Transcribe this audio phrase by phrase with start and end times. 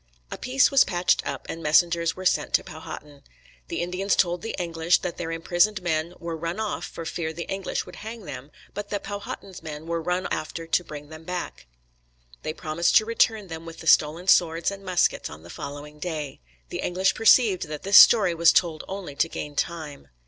[0.31, 3.21] A peace was patched up and messengers were sent to Powhatan.
[3.67, 7.43] The Indians told the English that their imprisoned men "were run off" for fear the
[7.43, 11.67] English would hang them, but that Powhatan's men "were run after to bring them back."
[12.41, 16.41] They promised to return them with the stolen swords and muskets on the following day.
[16.69, 20.07] The English perceived that this story was told only to gain time.